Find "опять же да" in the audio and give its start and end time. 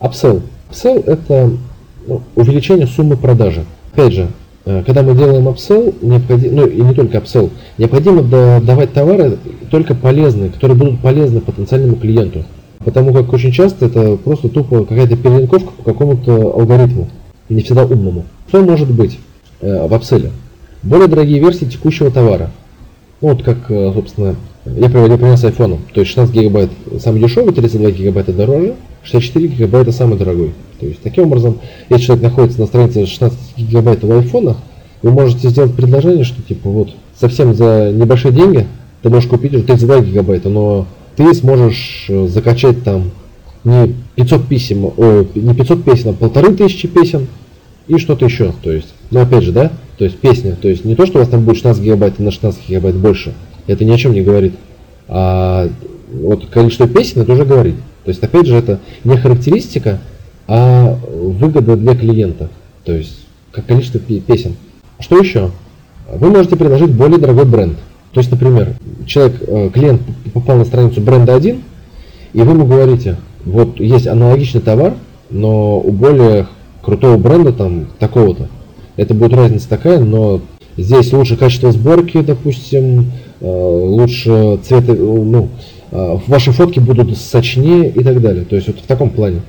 49.20-49.72